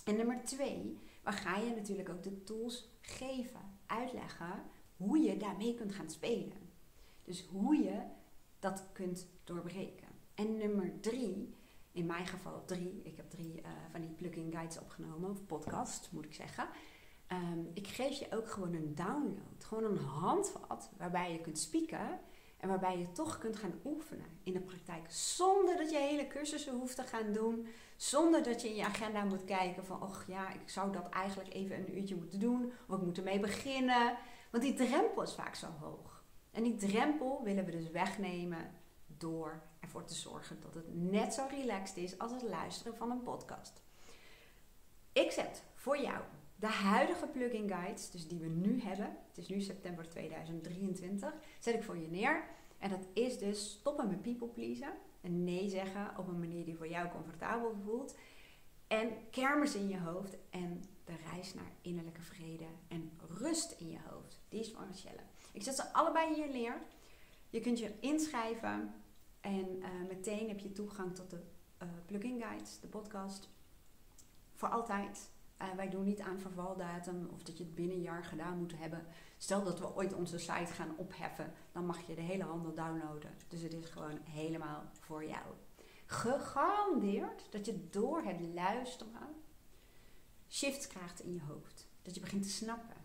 En 0.04 0.16
nummer 0.16 0.44
twee, 0.44 0.98
waar 1.22 1.32
ga 1.32 1.56
je 1.56 1.74
natuurlijk 1.74 2.08
ook 2.08 2.22
de 2.22 2.44
tools 2.44 2.88
geven, 3.00 3.78
uitleggen 3.86 4.62
hoe 4.96 5.18
je 5.18 5.36
daarmee 5.36 5.74
kunt 5.74 5.92
gaan 5.92 6.10
spelen. 6.10 6.72
Dus 7.24 7.46
hoe 7.50 7.76
je 7.76 8.02
dat 8.58 8.84
kunt 8.92 9.26
doorbreken. 9.44 10.08
En 10.34 10.56
nummer 10.56 11.00
drie, 11.00 11.54
in 11.92 12.06
mijn 12.06 12.26
geval 12.26 12.64
drie, 12.64 13.00
ik 13.04 13.16
heb 13.16 13.30
drie 13.30 13.61
uh, 13.61 13.68
van 13.90 14.00
die 14.00 14.11
plugin 14.11 14.52
guides 14.52 14.78
opgenomen, 14.78 15.30
of 15.30 15.47
podcast 15.47 16.09
moet 16.12 16.25
ik 16.25 16.35
zeggen. 16.35 16.68
Um, 17.32 17.70
ik 17.75 17.87
geef 17.87 18.18
je 18.18 18.26
ook 18.37 18.50
gewoon 18.50 18.75
een 18.75 18.94
download, 18.94 19.64
gewoon 19.64 19.85
een 19.85 20.04
handvat 20.04 20.90
waarbij 20.97 21.32
je 21.32 21.40
kunt 21.40 21.59
spieken 21.59 22.20
en 22.56 22.68
waarbij 22.68 22.99
je 22.99 23.12
toch 23.12 23.38
kunt 23.38 23.56
gaan 23.56 23.75
oefenen 23.85 24.26
in 24.42 24.52
de 24.52 24.61
praktijk. 24.61 25.11
Zonder 25.11 25.76
dat 25.76 25.90
je 25.90 25.99
hele 25.99 26.26
cursussen 26.26 26.75
hoeft 26.75 26.97
te 26.97 27.02
gaan 27.02 27.32
doen. 27.32 27.66
Zonder 27.97 28.42
dat 28.42 28.62
je 28.62 28.68
in 28.68 28.75
je 28.75 28.85
agenda 28.85 29.25
moet 29.25 29.44
kijken 29.44 29.85
van, 29.85 30.02
och 30.02 30.25
ja, 30.26 30.52
ik 30.52 30.68
zou 30.68 30.92
dat 30.92 31.09
eigenlijk 31.09 31.54
even 31.54 31.76
een 31.76 31.97
uurtje 31.97 32.16
moeten 32.16 32.40
doen. 32.40 32.73
Of 32.88 32.97
ik 32.97 33.02
moet 33.02 33.18
ermee 33.18 33.40
beginnen. 33.40 34.16
Want 34.50 34.62
die 34.62 34.75
drempel 34.75 35.23
is 35.23 35.35
vaak 35.35 35.54
zo 35.54 35.66
hoog. 35.80 36.25
En 36.50 36.62
die 36.62 36.76
drempel 36.76 37.40
willen 37.44 37.64
we 37.64 37.70
dus 37.70 37.90
wegnemen 37.90 38.70
door 39.20 39.62
ervoor 39.80 40.04
te 40.04 40.14
zorgen 40.14 40.60
dat 40.60 40.74
het 40.74 40.94
net 40.94 41.34
zo 41.34 41.46
relaxed 41.50 41.96
is 41.96 42.18
als 42.18 42.32
het 42.32 42.42
luisteren 42.42 42.96
van 42.96 43.10
een 43.10 43.22
podcast. 43.22 43.82
Ik 45.12 45.30
zet 45.30 45.62
voor 45.74 46.00
jou 46.00 46.22
de 46.56 46.66
huidige 46.66 47.26
plugin 47.26 47.68
guides, 47.68 48.10
dus 48.10 48.28
die 48.28 48.38
we 48.38 48.46
nu 48.46 48.80
hebben, 48.80 49.16
het 49.28 49.38
is 49.38 49.48
nu 49.48 49.60
september 49.60 50.08
2023, 50.08 51.34
zet 51.58 51.74
ik 51.74 51.82
voor 51.82 51.96
je 51.98 52.08
neer. 52.08 52.44
En 52.78 52.90
dat 52.90 53.06
is 53.12 53.38
dus 53.38 53.70
stoppen 53.70 54.08
met 54.08 54.22
people 54.22 54.48
pleasen. 54.48 54.92
En 55.20 55.44
nee 55.44 55.68
zeggen 55.68 56.18
op 56.18 56.28
een 56.28 56.38
manier 56.38 56.64
die 56.64 56.76
voor 56.76 56.88
jou 56.88 57.08
comfortabel 57.08 57.74
voelt. 57.84 58.14
En 58.86 59.10
kermis 59.30 59.74
in 59.74 59.88
je 59.88 59.98
hoofd 59.98 60.36
en 60.50 60.84
de 61.04 61.16
reis 61.32 61.54
naar 61.54 61.72
innerlijke 61.80 62.22
vrede 62.22 62.66
en 62.88 63.10
rust 63.38 63.74
in 63.78 63.90
je 63.90 63.98
hoofd. 64.10 64.40
Die 64.48 64.60
is 64.60 64.70
van 64.70 64.86
Rachelle. 64.86 65.22
Ik 65.52 65.62
zet 65.62 65.76
ze 65.76 65.92
allebei 65.92 66.34
hier 66.34 66.50
neer. 66.50 66.82
Je 67.50 67.60
kunt 67.60 67.78
je 67.78 67.92
inschrijven 68.00 68.94
en 69.40 69.76
uh, 69.78 69.87
meteen 70.09 70.49
heb 70.49 70.59
je 70.59 70.73
toegang 70.73 71.14
tot 71.14 71.30
de 71.30 71.40
uh, 71.82 71.88
plugin 72.06 72.40
guides, 72.40 72.80
de 72.80 72.87
podcast. 72.87 73.49
Voor 74.54 74.68
altijd. 74.68 75.30
Uh, 75.62 75.70
wij 75.76 75.90
doen 75.90 76.04
niet 76.04 76.20
aan 76.20 76.40
vervaldatum 76.40 77.28
of 77.32 77.42
dat 77.42 77.59
je 77.59 77.64
het 77.64 77.75
binnen 77.75 77.97
een 77.97 78.02
jaar 78.02 78.25
gedaan 78.25 78.59
moet 78.59 78.78
hebben. 78.78 79.06
Stel 79.38 79.64
dat 79.64 79.78
we 79.78 79.94
ooit 79.97 80.14
onze 80.14 80.38
site 80.38 80.73
gaan 80.73 80.97
opheffen, 80.97 81.52
dan 81.73 81.87
mag 81.87 82.06
je 82.06 82.14
de 82.14 82.20
hele 82.20 82.44
handel 82.44 82.75
downloaden. 82.75 83.30
Dus 83.49 83.62
het 83.62 83.73
is 83.73 83.88
gewoon 83.88 84.18
helemaal 84.25 84.85
voor 85.00 85.25
jou. 85.25 85.44
Gegarandeerd 86.06 87.47
dat 87.50 87.66
je 87.66 87.88
door 87.90 88.23
het 88.23 88.40
luisteren 88.54 89.35
shifts 90.49 90.87
krijgt 90.87 91.20
in 91.20 91.32
je 91.32 91.40
hoofd. 91.49 91.88
Dat 92.02 92.14
je 92.14 92.20
begint 92.20 92.42
te 92.42 92.49
snappen. 92.49 92.97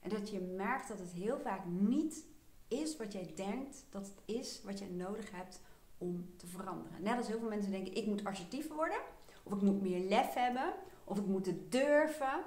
En 0.00 0.10
dat 0.10 0.30
je 0.30 0.40
merkt 0.40 0.88
dat 0.88 0.98
het 0.98 1.12
heel 1.12 1.40
vaak 1.40 1.64
niet 1.64 2.24
is 2.68 2.96
wat 2.96 3.12
jij 3.12 3.32
denkt 3.34 3.84
dat 3.90 4.06
het 4.06 4.36
is 4.36 4.62
wat 4.62 4.78
je 4.78 4.90
nodig 4.90 5.30
hebt 5.30 5.60
om 5.98 6.36
te 6.36 6.46
veranderen. 6.46 7.02
Net 7.02 7.16
als 7.16 7.26
heel 7.26 7.38
veel 7.38 7.48
mensen 7.48 7.70
denken, 7.70 7.94
ik 7.94 8.06
moet 8.06 8.24
assertief 8.24 8.68
worden. 8.68 9.00
Of 9.42 9.52
ik 9.52 9.62
moet 9.62 9.82
meer 9.82 10.08
lef 10.08 10.34
hebben. 10.34 10.74
Of 11.04 11.18
ik 11.18 11.26
moet 11.26 11.46
het 11.46 11.72
durven. 11.72 12.44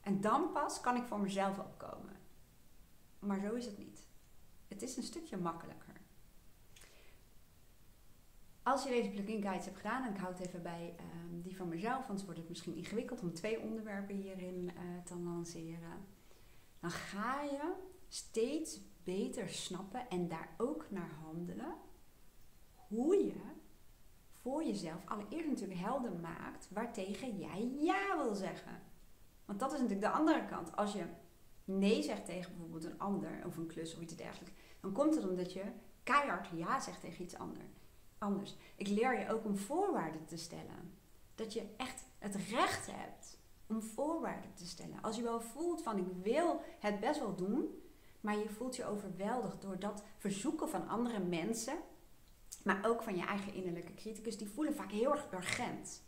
En 0.00 0.20
dan 0.20 0.52
pas 0.52 0.80
kan 0.80 0.96
ik 0.96 1.04
voor 1.04 1.20
mezelf 1.20 1.58
opkomen. 1.58 2.16
Maar 3.18 3.40
zo 3.40 3.54
is 3.54 3.66
het 3.66 3.78
niet. 3.78 4.06
Het 4.68 4.82
is 4.82 4.96
een 4.96 5.02
stukje 5.02 5.36
makkelijker. 5.36 5.92
Als 8.62 8.82
je 8.82 8.88
deze 8.88 9.10
plugin 9.10 9.42
guides 9.42 9.64
hebt 9.64 9.76
gedaan, 9.76 10.04
en 10.04 10.14
ik 10.14 10.20
houd 10.20 10.38
even 10.38 10.62
bij 10.62 10.94
um, 10.98 11.42
die 11.42 11.56
van 11.56 11.68
mezelf, 11.68 12.08
anders 12.08 12.24
wordt 12.24 12.40
het 12.40 12.48
misschien 12.48 12.74
ingewikkeld 12.74 13.20
om 13.20 13.32
twee 13.32 13.60
onderwerpen 13.60 14.14
hierin 14.14 14.64
uh, 14.64 15.02
te 15.04 15.16
lanceren. 15.16 16.06
Dan 16.80 16.90
ga 16.90 17.42
je 17.42 17.72
steeds 18.08 18.80
beter 19.02 19.48
snappen 19.48 20.08
en 20.08 20.28
daar 20.28 20.48
ook 20.56 20.86
naar 20.90 21.10
handelen 21.10 21.74
hoe 22.94 23.16
je 23.24 23.40
voor 24.40 24.64
jezelf 24.64 25.00
allereerst 25.04 25.48
natuurlijk 25.48 25.80
helder 25.80 26.12
maakt 26.12 26.68
waartegen 26.70 27.38
jij 27.38 27.70
ja 27.80 28.16
wil 28.16 28.34
zeggen. 28.34 28.82
Want 29.44 29.58
dat 29.60 29.72
is 29.72 29.80
natuurlijk 29.80 30.06
de 30.06 30.18
andere 30.18 30.44
kant. 30.44 30.76
Als 30.76 30.92
je 30.92 31.04
nee 31.64 32.02
zegt 32.02 32.24
tegen 32.24 32.50
bijvoorbeeld 32.50 32.84
een 32.84 32.98
ander 32.98 33.42
of 33.46 33.56
een 33.56 33.66
klus 33.66 33.94
of 33.94 34.00
iets 34.00 34.16
dergelijks, 34.16 34.52
dan 34.80 34.92
komt 34.92 35.14
het 35.14 35.28
omdat 35.28 35.52
je 35.52 35.62
keihard 36.02 36.48
ja 36.54 36.80
zegt 36.80 37.00
tegen 37.00 37.22
iets 37.22 37.36
anders. 38.18 38.56
Ik 38.76 38.88
leer 38.88 39.18
je 39.18 39.32
ook 39.32 39.44
om 39.44 39.56
voorwaarden 39.56 40.24
te 40.24 40.36
stellen. 40.36 40.98
Dat 41.34 41.52
je 41.52 41.66
echt 41.76 42.04
het 42.18 42.34
recht 42.34 42.86
hebt 42.90 43.38
om 43.66 43.82
voorwaarden 43.82 44.54
te 44.54 44.66
stellen. 44.66 45.02
Als 45.02 45.16
je 45.16 45.22
wel 45.22 45.40
voelt 45.40 45.82
van 45.82 45.98
ik 45.98 46.06
wil 46.22 46.60
het 46.80 47.00
best 47.00 47.20
wel 47.20 47.34
doen, 47.34 47.82
maar 48.20 48.38
je 48.38 48.48
voelt 48.48 48.76
je 48.76 48.84
overweldigd 48.84 49.62
door 49.62 49.78
dat 49.78 50.02
verzoeken 50.18 50.68
van 50.68 50.88
andere 50.88 51.18
mensen 51.18 51.78
maar 52.64 52.80
ook 52.86 53.02
van 53.02 53.16
je 53.16 53.24
eigen 53.24 53.54
innerlijke 53.54 53.94
criticus, 53.94 54.38
die 54.38 54.48
voelen 54.48 54.74
vaak 54.74 54.90
heel 54.90 55.12
erg 55.12 55.32
urgent. 55.32 56.02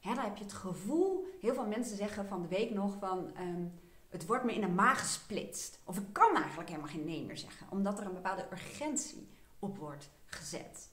Hè, 0.00 0.14
dan 0.14 0.24
heb 0.24 0.36
je 0.36 0.44
het 0.44 0.52
gevoel, 0.52 1.26
heel 1.40 1.54
veel 1.54 1.66
mensen 1.66 1.96
zeggen 1.96 2.26
van 2.26 2.42
de 2.42 2.48
week 2.48 2.70
nog 2.70 2.96
van, 2.98 3.34
ehm, 3.34 3.64
het 4.08 4.26
wordt 4.26 4.44
me 4.44 4.54
in 4.54 4.60
de 4.60 4.68
maag 4.68 5.00
gesplitst. 5.00 5.80
Of 5.84 5.98
ik 5.98 6.12
kan 6.12 6.36
eigenlijk 6.36 6.68
helemaal 6.68 6.90
geen 6.90 7.04
nee 7.04 7.24
meer 7.24 7.38
zeggen, 7.38 7.66
omdat 7.70 7.98
er 7.98 8.06
een 8.06 8.14
bepaalde 8.14 8.46
urgentie 8.52 9.28
op 9.58 9.78
wordt 9.78 10.10
gezet. 10.24 10.90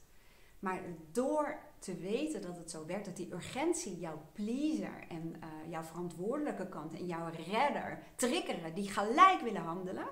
Maar 0.58 0.82
door 1.12 1.58
te 1.78 1.94
weten 1.94 2.42
dat 2.42 2.56
het 2.56 2.70
zo 2.70 2.86
werkt, 2.86 3.04
dat 3.04 3.16
die 3.16 3.32
urgentie 3.32 3.98
jouw 3.98 4.22
pleaser 4.32 5.04
en 5.08 5.34
uh, 5.36 5.70
jouw 5.70 5.82
verantwoordelijke 5.82 6.68
kant 6.68 6.94
en 6.94 7.06
jouw 7.06 7.30
redder 7.30 8.02
triggeren, 8.16 8.74
die 8.74 8.88
gelijk 8.88 9.40
willen 9.40 9.62
handelen, 9.62 10.08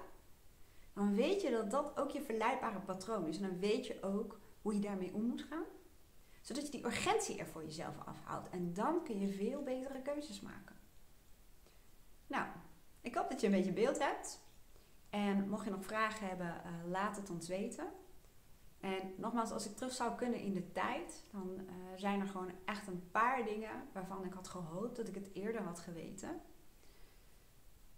dan 0.93 1.15
weet 1.15 1.43
je 1.43 1.51
dat 1.51 1.71
dat 1.71 1.93
ook 1.97 2.11
je 2.11 2.23
verleidbare 2.23 2.81
patroon 2.81 3.27
is. 3.27 3.37
En 3.37 3.43
dan 3.43 3.59
weet 3.59 3.87
je 3.87 4.03
ook 4.03 4.39
hoe 4.67 4.75
je 4.75 4.81
daarmee 4.81 5.15
om 5.15 5.23
moet 5.23 5.43
gaan. 5.43 5.65
Zodat 6.41 6.67
je 6.67 6.71
die 6.71 6.87
urgentie 6.87 7.39
er 7.39 7.47
voor 7.47 7.65
jezelf 7.65 7.95
afhaalt. 8.05 8.49
En 8.49 8.75
dan 8.75 9.05
kun 9.05 9.21
je 9.21 9.33
veel 9.33 9.63
betere 9.63 10.03
keuzes 10.03 10.41
maken. 10.41 10.77
Nou, 12.27 12.47
ik 13.01 13.15
hoop 13.15 13.31
dat 13.31 13.41
je 13.41 13.47
een 13.47 13.53
beetje 13.53 13.73
beeld 13.73 13.99
hebt. 13.99 14.41
En 15.11 15.49
mocht 15.49 15.65
je 15.65 15.71
nog 15.71 15.85
vragen 15.85 16.29
hebben, 16.29 16.47
uh, 16.47 16.91
laat 16.91 17.17
het 17.17 17.31
ons 17.31 17.49
weten. 17.49 17.87
En 18.81 19.15
nogmaals, 19.17 19.51
als 19.51 19.67
ik 19.67 19.77
terug 19.77 19.93
zou 19.93 20.15
kunnen 20.15 20.41
in 20.41 20.55
de 20.55 20.73
tijd, 20.73 21.25
dan 21.31 21.61
uh, 21.61 21.73
zijn 21.97 22.21
er 22.21 22.29
gewoon 22.29 22.53
echt 22.65 22.87
een 22.87 23.11
paar 23.11 23.45
dingen 23.45 23.89
waarvan 23.93 24.25
ik 24.25 24.33
had 24.33 24.49
gehoopt 24.49 24.97
dat 24.97 25.09
ik 25.09 25.15
het 25.15 25.31
eerder 25.33 25.63
had 25.63 25.79
geweten. 25.79 26.41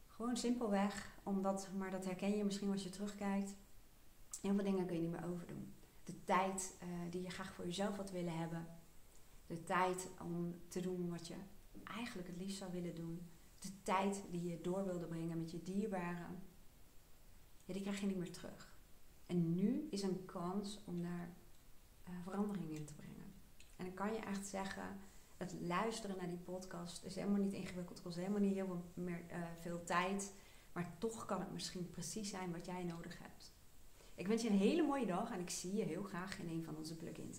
Gewoon 0.07 0.37
simpelweg, 0.37 1.19
omdat, 1.23 1.69
maar 1.77 1.91
dat 1.91 2.05
herken 2.05 2.37
je 2.37 2.45
misschien 2.45 2.71
als 2.71 2.83
je 2.83 2.91
terugkijkt, 2.91 3.55
heel 4.43 4.55
veel 4.55 4.65
dingen 4.65 4.87
kun 4.87 4.97
je 4.97 5.03
niet 5.03 5.11
meer 5.11 5.31
overdoen 5.31 5.77
de 6.09 6.25
tijd 6.25 6.77
uh, 6.83 6.89
die 7.11 7.23
je 7.23 7.31
graag 7.31 7.53
voor 7.53 7.65
jezelf 7.65 7.97
had 7.97 8.11
willen 8.11 8.39
hebben. 8.39 8.67
De 9.47 9.63
tijd 9.63 10.09
om 10.23 10.61
te 10.69 10.81
doen 10.81 11.09
wat 11.09 11.27
je 11.27 11.35
eigenlijk 11.85 12.29
het 12.29 12.37
liefst 12.37 12.59
zou 12.59 12.73
willen 12.73 12.95
doen. 12.95 13.29
De 13.59 13.83
tijd 13.83 14.23
die 14.31 14.49
je 14.49 14.61
door 14.61 14.85
wilde 14.85 15.07
brengen 15.07 15.39
met 15.39 15.51
je 15.51 15.63
dierbaren. 15.63 16.43
Die 17.65 17.83
krijg 17.83 18.01
je 18.01 18.07
niet 18.07 18.17
meer 18.17 18.33
terug. 18.33 18.77
En 19.27 19.55
nu 19.55 19.87
is 19.91 20.03
een 20.03 20.25
kans 20.25 20.81
om 20.85 21.03
daar 21.03 21.37
uh, 22.09 22.15
verandering 22.23 22.71
in 22.71 22.85
te 22.85 22.95
brengen. 22.95 23.33
En 23.77 23.85
dan 23.85 23.95
kan 23.95 24.13
je 24.13 24.19
echt 24.19 24.47
zeggen, 24.47 25.01
het 25.37 25.55
luisteren 25.61 26.17
naar 26.17 26.29
die 26.29 26.39
podcast 26.39 27.05
is 27.05 27.15
helemaal 27.15 27.41
niet 27.41 27.53
ingewikkeld. 27.53 28.03
kost 28.03 28.17
helemaal 28.17 28.41
niet 28.41 28.55
heel 28.55 28.67
veel, 28.67 29.07
uh, 29.07 29.47
veel 29.61 29.85
tijd. 29.85 30.33
Maar 30.73 30.97
toch 30.99 31.27
kan 31.27 31.41
het 31.41 31.53
misschien 31.53 31.91
precies 31.91 32.31
zijn 32.31 32.53
wat 32.53 32.67
jij 32.67 32.85
nodig 32.85 33.19
hebt. 33.19 33.53
Ik 34.19 34.27
wens 34.27 34.43
je 34.43 34.49
een 34.49 34.59
hele 34.59 34.83
mooie 34.83 35.07
dag 35.07 35.31
en 35.31 35.41
ik 35.41 35.51
zie 35.51 35.75
je 35.75 35.85
heel 35.85 36.03
graag 36.03 36.39
in 36.39 36.49
een 36.49 36.65
van 36.65 36.77
onze 36.77 36.97
plugins. 36.97 37.39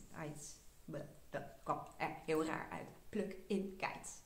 Kwam 1.64 1.88
er 1.98 2.16
heel 2.26 2.46
raar 2.46 2.70
uit. 2.72 2.88
Plug-in 3.10 3.76
kites. 3.78 4.22